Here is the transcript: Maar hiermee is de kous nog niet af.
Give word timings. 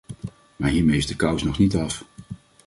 Maar 0.55 0.69
hiermee 0.69 0.97
is 0.97 1.07
de 1.07 1.15
kous 1.15 1.43
nog 1.43 1.57
niet 1.57 1.75
af. 1.75 2.03